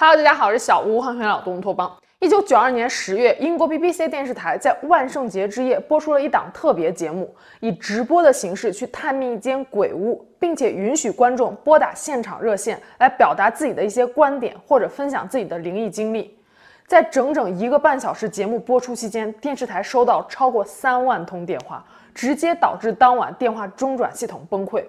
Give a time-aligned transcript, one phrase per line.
[0.00, 1.92] Hello，大家好，我是小吴，欢迎来到东乌托邦。
[2.20, 16.38] 一九九二年十月，英国 BBC 电视台在万圣节之夜播出了一档特别节目，以直播的形式去探秘一间鬼屋，并且允许观众拨打现场热线来表达自己的一些观点或者分享自己的灵异经历。
[16.86, 21.84] 在整整一个半小时节目播出期间，电视台收到超过三万通电话，
[22.14, 24.84] 直接导致当晚电话中转系统崩溃。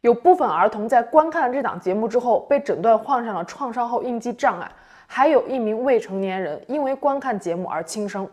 [0.00, 4.70] 有部分儿童在观看了这档节目之后，被诊断患上了创伤后应激障碍，
[5.06, 8.28] 还有一名未成年人因为观看节目而轻生。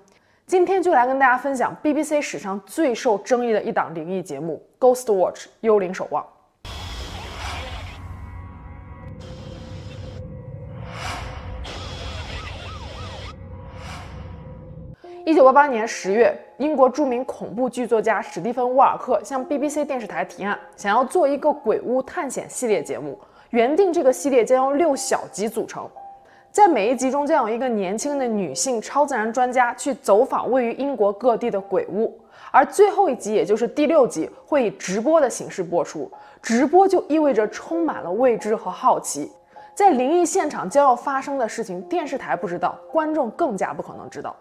[0.45, 6.23] 今天就来跟大家分享 BBC 史上最受争议的一档灵异节目《Ghost Watch》幽灵守望。
[15.35, 23.19] 一九八八年十月，英国著名恐怖剧作家史蒂芬·沃尔克向 BBC 电视台提案，想要做一个鬼屋探险系列节目。
[23.49, 25.85] 原定这个系列将由六小集组成，
[26.51, 32.17] 在每一集中将有一个年轻的女性超自然专家去走访位于英国各地的鬼屋，
[32.49, 36.09] 而最后一集，也就是第六集，会以直播的形式播出。
[36.41, 39.29] 直播就意味着充满了未知和好奇，
[39.73, 44.33] 在灵异现场将要发生的事情，电视台不知道，观众更加不可能知道。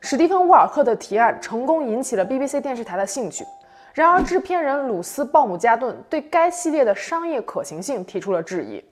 [0.00, 3.44] 史蒂芬·沃尔克的提案成功引起了 BBC 电视台的兴趣，
[3.94, 8.84] 然而制片人鲁斯·鲍姆加顿对该系列的商业可行性提出了质疑。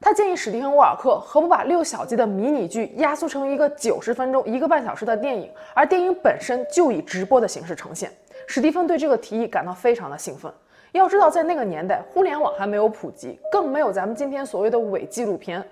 [0.00, 8.10] 他建议史蒂芬·沃尔克何不把六小集的迷你剧压缩成一个九十分钟、一个半小时的电影，而电影本身就以直播的形式呈现。
[8.46, 10.52] 史蒂芬对这个提议感到非常的兴奋。
[10.92, 15.62] 要知道，在那个年代，互联网还没有普及，更没有咱们今天所谓的伪纪录片。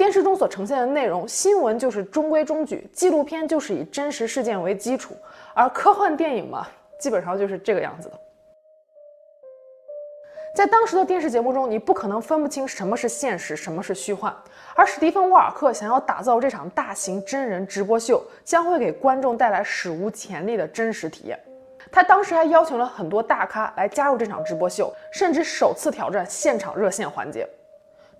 [0.00, 5.14] 电视中所呈现的内容，新闻就是中规中矩，纪录片就是以真实事件为基础，
[5.52, 6.66] 而科幻电影嘛，
[6.98, 8.18] 基本上就是这个样子的。
[10.54, 14.34] 在当时的电视节目中，你不可能分不清什么是现实，什么是虚幻。
[14.74, 21.38] 而史蒂芬·沃尔克想要打造这场大型真人直播秀，将会给观众带来史无前例的真实体验。
[21.92, 27.46] 他当时还邀请了很多大咖来加入这场直播秀，甚至首次挑战现场热线环节。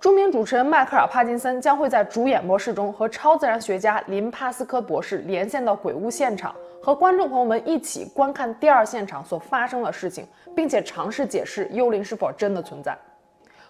[0.01, 12.97] 著名主持人迈克尔·帕金森将会在主演模式中和超自然学家林·帕斯科博士连线到鬼屋现场，和观众朋友们一起观看第二现场所发生的事情，并且尝试解释幽灵是否真的存在。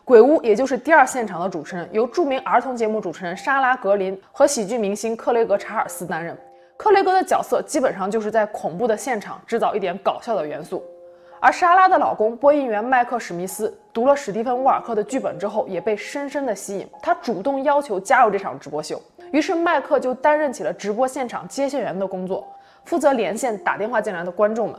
[0.05, 6.39] 鬼屋也就是第二现场的主持人由著名儿童节目主持人莎拉·格林和喜剧明星克雷格·查尔斯担任。
[6.77, 10.81] 克雷格的角色基本上就是在恐怖的现场制造一点搞笑的元素。
[11.43, 16.87] 而莎拉的老公播音员麦克史密斯读了史蒂芬·沃尔克的剧本之后，也被深深的吸引。
[17.01, 19.01] 他主动要求加入这场直播秀，
[19.33, 22.47] 于是麦克就担任起了直播现场接线员的工作，
[22.85, 24.79] 负责连线打电话进来的观众们。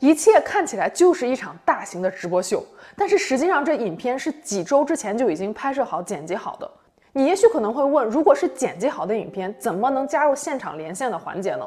[0.00, 6.68] 一切看起来就是一场大型的直播秀，但是实际上这影片是几周之前就已经拍摄好、剪辑好的。
[7.12, 11.64] 你也许可能会问，如果是剪辑好的影片，怎么能加入现场连线的环节呢？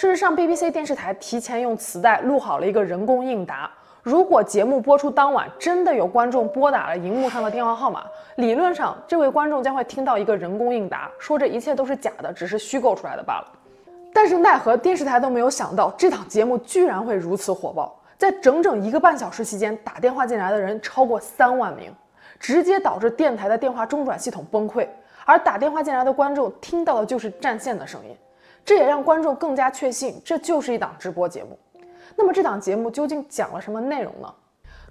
[0.00, 3.70] 事实上，BBC 电视台提前用磁带录好了一个人工应答。
[4.02, 8.02] 如果节目播出当晚真的有观众拨打了荧幕上的电话号码，
[8.36, 13.52] 理论上这位观众将会听到一个人工应答，说这一切都是假的，只是虚构出来的罢了。
[14.10, 21.94] 但是奈何电视台都没有想到，这档节目居然会如此火爆，在整整一个半小时期间，打电话进来的人超过三万名，
[22.38, 24.88] 直接导致电台的电话中转系统崩溃，
[25.26, 28.16] 而打电话进来的观众听到的就是占线的声音。
[28.64, 31.58] 这也让观众更加确信，这就是一档直播节目。
[32.16, 34.32] 那么这档节目究竟讲了什么内容呢？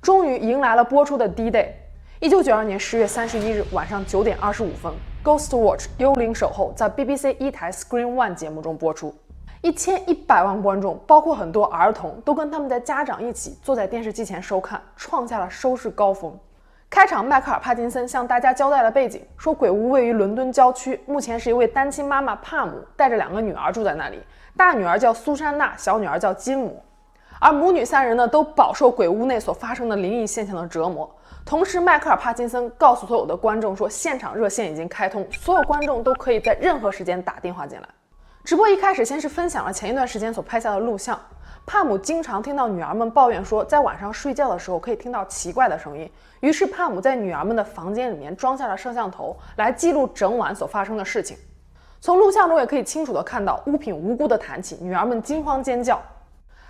[0.02, 1.72] 终于迎来了播出的 D-Day，
[2.20, 4.92] 一九九二年十月三十一日晚上九点二十五分，
[5.24, 9.14] 《Ghost Watch》幽灵守候在 BBC 一台 Screen One 节目中播出，
[9.62, 16.38] 一千一百万观众，包括很多儿童，都跟他们的家长一起坐在电视机前收看，创下了收视高峰。
[16.90, 24.20] 开场，迈克尔·帕金森向大家交代了背景，说鬼屋位于伦敦郊区，目前是一位单亲妈妈帕姆带着两个女儿住在那里，
[24.58, 26.84] 大女儿叫苏珊娜，小女儿叫金姆，
[27.40, 31.08] 而母女三人呢都饱受鬼屋内所发生的灵异现象的折磨。
[31.46, 37.88] 同时，迈克尔·帕金森告诉所有的观众说，现场热线已经开通，所有观众都可以在任何时间打电话进来。
[38.44, 41.20] 直播一开始，先是分享了前一段时间所拍下的录像。
[41.72, 46.10] 帕姆经常听到女儿们抱怨说，在晚上睡觉的时候可以听到奇怪的声音。
[46.40, 51.38] 于是帕姆在女儿们的房间里面装下了摄像头，来记录整晚所发生的事情。
[52.02, 56.02] 从录像中也可以清楚地看到物品无辜地弹起，女儿们惊慌尖叫。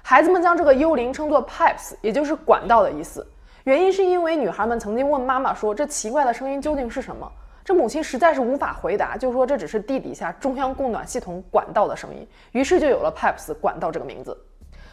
[0.02, 3.26] 孩子们将这个幽灵称作 pipes，也就是管道的意思。
[3.64, 7.32] 原因是因为女孩们曾经问妈妈说，这奇怪的声音究竟是什么？
[7.64, 12.28] 这母亲实在是无法回答，就说这只是地底下中央供暖系统管道的声音。
[12.52, 14.38] 于是就有了 pipes 管道这个名字。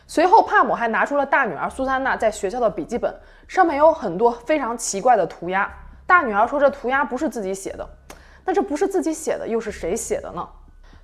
[0.09, 3.13] 随后，帕姆还拿出了大女儿苏珊娜在学校的笔记本，
[3.49, 5.69] 上面有很多非常奇怪的涂鸦。
[6.07, 7.89] 大女儿说：“这涂鸦不是自己写的。”
[8.47, 10.49] 那这不是自己写的，又是谁写的呢？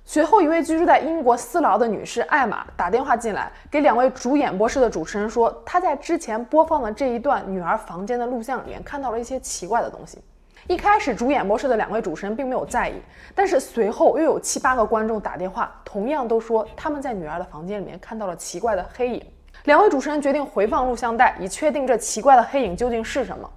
[0.05, 10.23] 随后，一位居住在英国斯劳的女士艾玛打电话进来，给两位主演播室的主持人说，她在之前播放的这一段女儿房间的录像里面看到了一些奇怪的东西。
[10.67, 12.93] 一开始，主演播室的两位主持人并没有在意，
[13.35, 19.21] 但是随后又有七八个观众打电话，同样都说他们在女儿的房间里面看到了奇怪的黑影。
[19.65, 23.49] 两位主持人决定回放录像带，以确定这奇怪的黑影究竟是什么。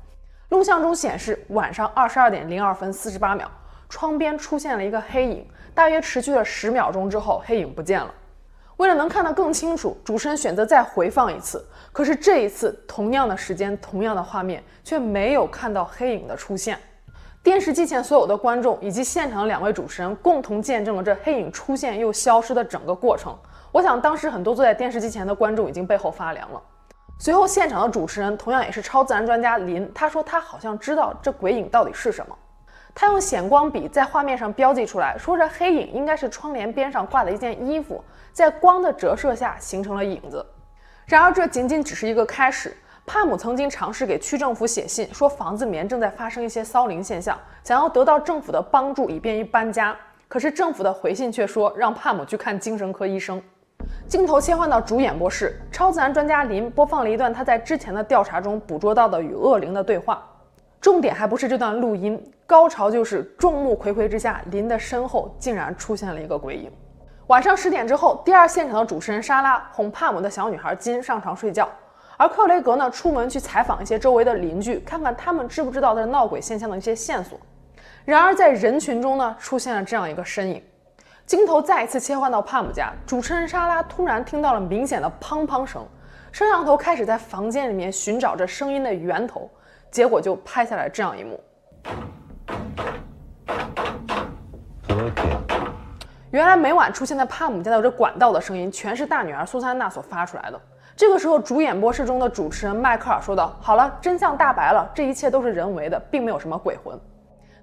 [0.48, 3.48] 录像中显示，晚上二十二点零二分四十八秒，
[3.88, 5.46] 窗边出现了一个黑影。
[5.74, 8.12] 大约持续了十秒钟之后，黑影不见了。
[8.78, 11.64] 为了能看得更清楚，主持人选择再回放一次。
[11.92, 16.76] 可是这一次，同样的时间，同样的画面，却没有看到黑影的出现。
[17.46, 23.32] 电视机前所有的观众以及现场的两位主持人共同见证了这黑影出现又消失的整个过程。
[23.70, 26.60] 我想，当时很多坐在电视机前的观众已经背后发凉了。
[27.20, 32.36] 随后，现场的主持人同样也是超自然专家林，他说他好像知道这鬼影到底是什么。
[32.92, 38.02] 他用显光笔在画面上标记出来，说这黑影应该是窗帘边上挂的一件衣服，
[38.32, 40.44] 在光的折射下形成了影子。
[41.06, 42.76] 然而，这仅仅只是一个开始。
[43.06, 49.96] 帕姆曾经尝试给区政府写信，说房子里面正在发生一些骚灵现象，想要得到政府的帮助，以便于搬家。
[50.26, 53.40] 可是政府的回信却说让帕姆去看精神科医生。
[54.08, 60.20] 镜头切换到主演播室，超自然专家林播放了一段他在之前的调查中捕捉到的与恶灵的对话。
[60.80, 66.70] 重点还不是这段录音，高潮就是众目睽睽之下，林的身后竟然出现了一个鬼影。
[67.28, 71.68] 晚上十点之后，第二现场的主持人莎拉哄帕姆的小女孩金上床睡觉，
[72.18, 77.38] 而克雷格呢出门去采访一些周围的邻居，看看他们知不知道这闹鬼现象的一些线索。
[78.04, 80.62] 然而在人群中呢出现了这样一个身影，
[81.26, 85.86] 镜头再一次切换到帕姆家，主持人莎拉突然听到了明显的砰砰声，
[86.32, 89.50] 摄像头开始在房间里面寻找着声音的源头。
[89.90, 91.40] 结果就拍下来这样一幕。
[96.30, 100.60] 原来每晚出现在帕姆家的这管道的声音，全是大女儿苏珊娜所发出来的。
[100.96, 106.98] 这个时候，主演播室中的主持人迈克尔说道：“好了，真相大白了，这一切都是人为的，并没有什么鬼魂。”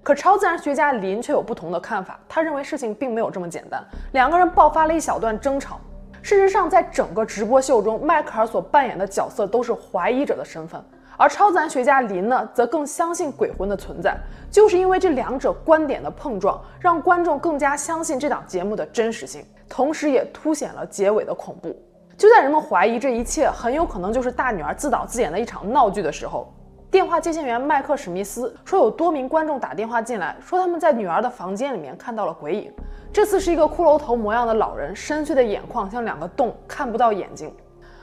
[0.04, 3.84] 可超自然学家林却有不同的看法，他认为事情并没有这么简单。
[4.12, 5.80] 两个人爆发了一小段争吵。
[6.22, 10.80] 事实上，在整个直播秀中，迈克尔所扮演的角色都是怀疑者的身份。
[11.16, 14.16] 而超自然学家林呢，则更相信鬼魂的存在，
[14.48, 21.76] 就是因为这两者观点的碰撞，让观众更加相信这档节目的真实性，同时也凸显了结尾的恐怖。
[22.16, 26.52] 就在人们怀疑这一切很有可能就是大女儿自导自演的一场闹剧的时候，
[26.90, 32.72] 电话接线员麦克史密斯说，有多名观众打电话进来，说他们在女儿的房间里面看到了鬼影。
[33.12, 37.52] 这次是一个骷髅头模样的老人，深邃的眼眶像两个洞，看不到眼睛。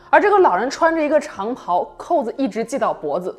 [0.09, 3.33] 而这个老人穿着一个长袍，扣子一直系到脖子。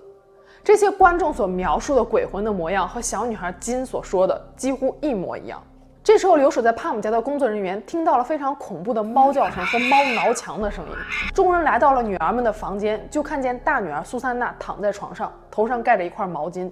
[0.64, 5.62] 这些观众所描述的鬼魂的模样和小女孩金所说的几乎一模一样。
[6.04, 10.92] 这时候，留守在帕姆家的工作人员听到了非常恐怖的猫叫声和猫挠墙的声音。
[11.32, 16.68] 众人来到了女儿们的房间，就看见大女儿苏珊娜躺在床上，头上盖着一块毛巾。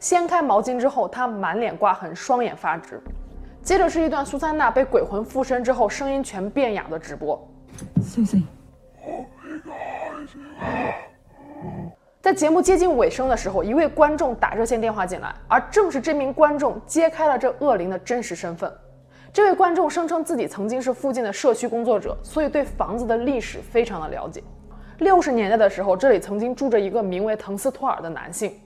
[0.00, 3.00] 掀开毛巾之后，她满脸刮痕，双眼发直。
[3.62, 7.40] 接着是一段苏珊娜被鬼魂附身之后，声音全变哑的直播。
[8.02, 8.42] Susie
[12.32, 18.72] 在节目接近尾声的时候，一位观众打热线电话进来，而正是这名观众揭开了这恶灵的真实身份。
[19.34, 24.42] 这位观众声称自己曾经是附近的社区工作者，所以对房子的历史非常的了解。
[25.00, 28.58] 六十年代的时候，这里曾经住着一个名为滕斯托尔的男性。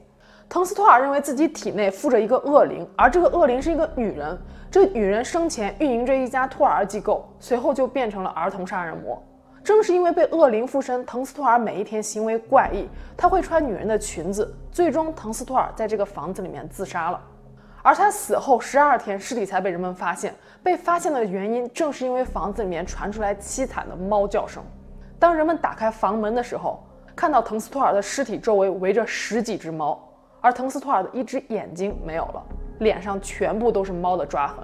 [0.49, 4.38] 滕斯托尔认为自己体内附着一个恶灵，而这个恶灵是一个女人。
[4.70, 9.20] 这女人生前运营着一家托儿机构，随后就变成了儿童杀人魔。
[9.66, 14.54] 正是因为被恶灵附身，滕斯托尔每一天行为怪异，他会穿女人的裙子。
[14.70, 17.20] 最终，滕斯托尔在这个房子里面自杀了。
[17.82, 20.32] 而他死后十二天，尸体才被人们发现。
[20.62, 24.62] 被发现的原因，正是因为房子里面传出来凄惨的猫叫声。
[25.18, 30.00] 当人们打开房门的时候，看到滕斯托尔的尸体周围围着十几只猫，
[30.40, 32.40] 而滕斯托尔的一只眼睛没有了，
[32.78, 34.58] 脸上全部都是猫的抓痕。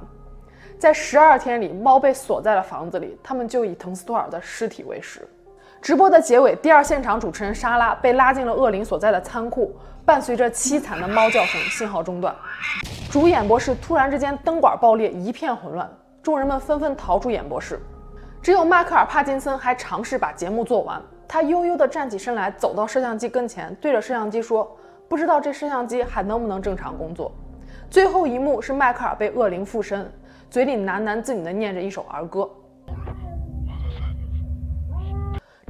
[0.82, 5.24] 在十二天里，猫被锁在了房子里，他们就以滕斯托尔的尸体为食。
[5.80, 12.34] 直播的结尾，第二现场主持人莎拉被拉进了恶灵所在的仓库，伴随着凄惨的猫叫声，信号中断。
[13.12, 15.88] 主演播室突然之间灯管爆裂，一片混乱，
[16.20, 17.80] 众人们纷纷逃出演播室。
[18.42, 21.00] 只有迈克尔·帕金森还尝试把节目做完。
[21.28, 24.76] 他悠悠地站起身来，走到摄像机跟前，对着摄像机说
[25.08, 27.30] ：“不知道这摄像机还能不能正常工作。”
[27.88, 30.10] 最后一幕是迈克尔被恶灵附身。
[30.52, 32.46] 嘴里喃喃自语地念着一首儿歌。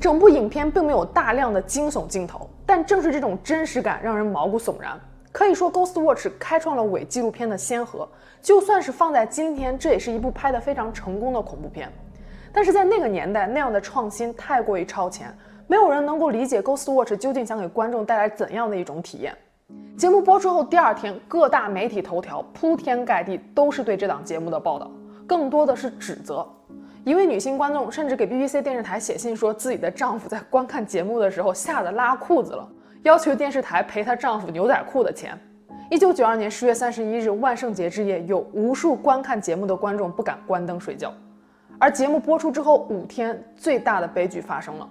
[0.00, 4.98] 整部影片并没有大量的惊悚镜头，但正是这种真实感让人毛骨悚然。
[5.30, 8.08] 可以说《Ghost Watch》开创了伪纪录片的先河。
[8.40, 11.88] 就算是放在今天，这也是一部拍得非常成功的恐怖片。
[12.52, 15.32] 但是在那个年代，那样的创新太过于超前，
[15.68, 19.32] 没有人能够理解《Ghost Watch》究竟想给观众带来怎样的一种体验。
[19.96, 24.90] 节目播出后第二天，各大媒体头条铺天盖地都是对这档节目的报道，
[25.26, 26.46] 更多的是指责。
[27.04, 32.68] 一位女性观众甚至给 BBC 电视台写信，说自己的丈夫在观看节目的时候吓得拉裤子了，
[33.02, 35.38] 要求电视台赔她丈夫牛仔裤的钱。
[35.90, 41.12] 一九九二年十月三十一日万圣节之夜，有无数观看节目的观众不敢关灯睡觉。
[41.78, 44.88] 而节目播出之后五天，最大的悲剧发生了：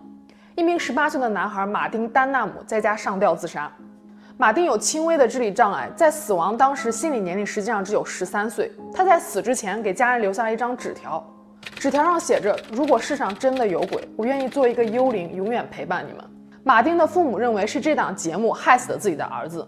[0.55, 3.71] 一名十八岁的男孩马丁·丹纳姆在家上吊自杀。
[4.41, 8.71] 马丁有轻微的智力障碍，在死亡当时心理年龄实际上只有十三岁。
[8.91, 11.24] 他在死之前给家人留下了一张纸条，
[11.75, 16.25] 纸条上写着：“如果世上真的有鬼，我愿意做一个幽灵，永远陪伴你们。”
[16.65, 19.63] 马丁的父母认为是这档节目害死了自己的儿子。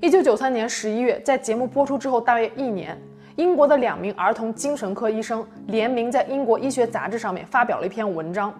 [0.00, 3.00] 一九九三年十一月，在节目播出之后大约一年，
[3.36, 8.52] 英国的两名儿童精神科医生联名在英国医学杂志上面发表了一篇文章。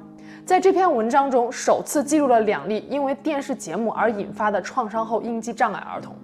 [0.48, 6.14] 在这篇文章中，首次记录了两例因为电视节目而引发的创伤后应激障碍儿童，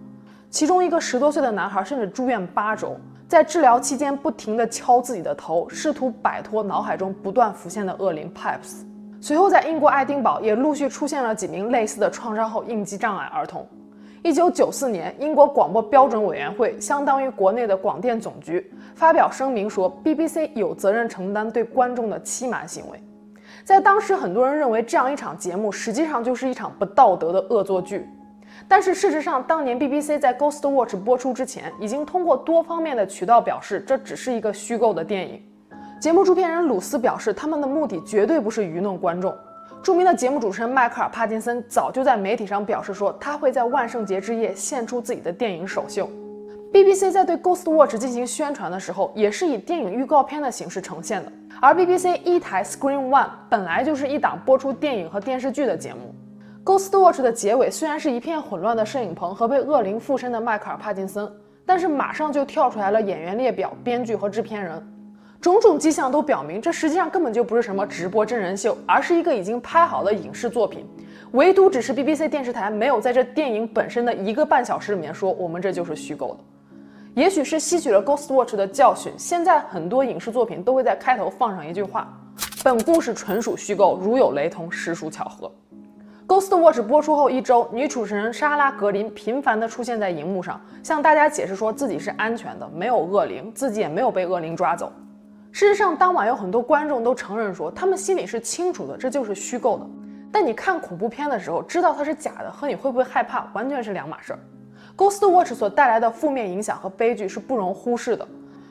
[0.49, 2.97] 其中一个十多岁的男孩甚至住院八周，
[3.29, 8.87] 在治疗期间不停地敲自己的头，试图摆脱脑海中不断浮现的恶灵 Pipes。
[9.21, 13.69] 随后，在英国爱丁堡也陆续出现了几名类似的创伤后应激障碍儿童。
[14.23, 22.99] 一九九四年，英国广播标准委员会相当于国内的广电总局发表声明说，BBC 有责任承担对观众的欺瞒行为。
[23.65, 28.07] 在当时，很多人认为这样一场节目实际上就是一场不道德的恶作剧。
[28.69, 35.43] 但是事实上，当年 BBC 在《Ghost Watch》播出之前，已经通过多方面的渠道表示，这只是一个虚构的电影。
[35.99, 39.35] 节目制片人鲁斯表示，他们的目的绝对不是愚弄观众。
[39.83, 46.09] 著名的节目主持人迈克尔·帕金森早就在媒体上表示说，他会在万圣节之夜献出自己的电影首秀。
[46.71, 51.33] BBC 在对《Ghost Watch》进行宣传的时候，也是以电影预告片的形式呈现的。
[51.61, 56.15] 而 BBC 一台 Screen One 本来就是一档播出电影和电视剧的节目。
[56.67, 61.31] 《Ghost Watch》的结尾虽然是一片混乱的摄影棚和被恶灵附身的迈克尔·帕金森，
[61.67, 64.83] 但是马上就跳出来了演员列表、编剧和制片人。
[65.41, 70.87] 种种迹象都表明，这实际上根本就不是什么直播真人秀，而是一个已经拍好的影视作品。
[71.33, 76.54] 唯独只是 BBC 电视台没有在这电影本身的一个半小时里面说，我们这就是虚构的。
[77.15, 82.13] 也许是吸取了《Ghost Watch》的教训，现在很多影视作品都会在开头放上一句话
[82.65, 85.49] ：“本故事纯属虚构，如有雷同，实属巧合。”
[86.27, 94.93] 《Ghost Watch》播出后一周，女主持人莎拉·格林频繁地出现在荧幕上，向大家解释说自己是安全的，没有恶灵，自己也没有被恶灵抓走。
[95.53, 99.87] 事实上，当晚有很多观众都承认说，他们心里是清楚的，这就是虚构的。
[100.33, 104.39] 但你看恐怖片的时候，知道它是假的，和你会不会害怕完全是两码事儿。
[104.97, 108.27] Ghost Watch 所带来的负面影响和悲剧是不容忽视的。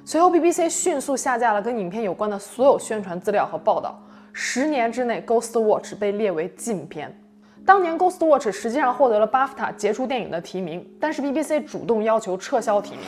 [0.05, 4.01] 随后，BBC 迅速下架了跟影片有关的所有宣传资料和报道。
[4.31, 7.13] 十年之内，Ghost Watch 被列为禁片。
[7.65, 13.01] 当年，Ghost Watch 实际上获得了 BAFTA 杰出电影的提名，但是 BBC 主动要求撤销提名。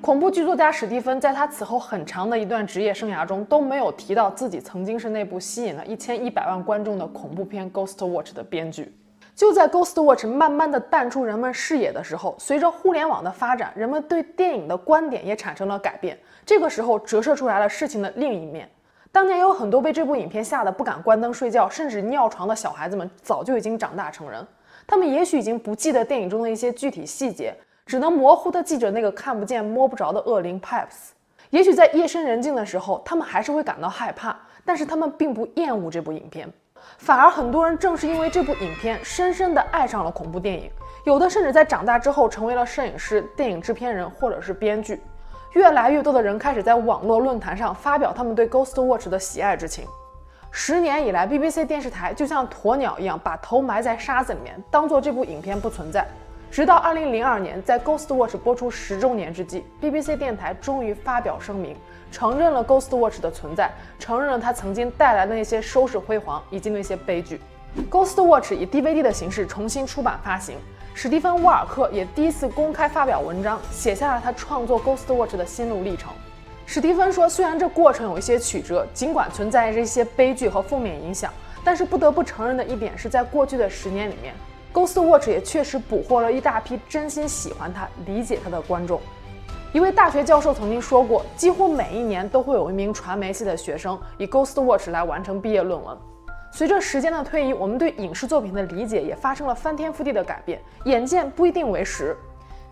[0.00, 8.94] 恐怖剧作家史蒂芬在他此后很长的一段职业生涯中都没有提到自己曾经是那部吸引了一千一百万观众的恐怖片《Ghost Watch》的编剧。
[9.34, 16.18] 就在《Ghost Watch》慢慢的淡出人们视野的时候，随着互联网的发展，人们对电影的观点也产生了改变。
[16.46, 18.70] 这个时候折射出来了事情的另一面。
[19.10, 24.46] 当年有很多被这部影片吓得不敢关灯睡觉，甚至尿床的小孩子们，早就已经长大成人。
[24.86, 27.54] 他们也许已经不记得电影中的一些具体细节。
[27.86, 31.10] 只能模糊地记着那个看不见摸不着的恶灵 Pipes。
[31.50, 36.50] 也许在夜深人静的时候，他们还是会感到害怕，但是他们并不厌恶这部影片，
[36.98, 40.70] 反而很多人正是因为这部影片，深深地爱上了恐怖电影。
[41.04, 45.02] 有的甚至在长大之后成为了摄影师、电影制片人或者是编剧。
[45.52, 49.86] 越来越多的人开始在网络论坛上发表他们对《Ghost Watch》的喜爱之情。
[50.50, 56.06] 十年以来，BBC 电视台就像鸵鸟一样，把头埋在沙子里面，当做这部影片不存在。
[56.54, 61.76] 直到二零零二年，在《Ghost Watch》播出十周年之际，BBC 电台终于发表声明，
[62.12, 63.68] 承认了《Ghost Watch》的存在，
[63.98, 67.40] 承认了它曾经带来的那些收视辉煌以及那些悲剧。
[67.90, 70.56] 《Ghost Watch》以 DVD 的形式重新出版发行，
[70.94, 76.12] 史蒂芬·沃尔克也第一次公开发表文章，写下了他创作《Ghost Watch》的心路历程。
[76.66, 81.32] 史蒂芬说：“虽然这过程有一些曲折，尽管存在着一些悲剧和负面影响，
[81.64, 84.32] 但是不得不承认的一点是在过去的十年里面。”
[84.74, 89.00] Ghost Watch 也确实捕获了一大批真心喜欢他、理解他的观众。
[89.72, 95.96] 一位大学教授曾经说过，几乎每一年都会有一名传媒系的学生以 Ghost Watch 来完成毕业论文。
[96.52, 100.60] 随着时间的推移，我们对影视作品的理解也发生了翻天覆地的改变。
[100.86, 102.16] 眼见不一定为实。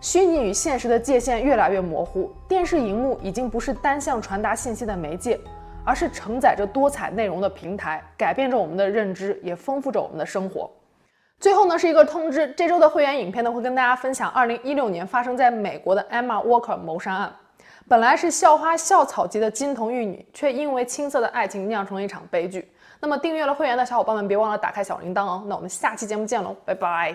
[0.01, 5.39] 虚拟与现实的界限越来越模糊，电视荧幕已经不是单向传达信息的媒介，
[5.85, 10.69] 而是承载着多彩内容的平台，改变着我们的认知，也丰富着我们的生活。
[11.43, 17.35] 最后呢，是一个通知，这周的会员影片呢，会跟大家分享2016年发生在美国的 Emma Walker 谋杀案。
[17.85, 22.71] 本来是校花校草级的金童玉女，却因为青涩的爱情酿成了一场悲剧。
[23.01, 25.43] 那么订阅了会员的小伙伴们，别忘了打开小铃铛哦。
[25.47, 27.13] 那我们下期节目见喽，拜拜。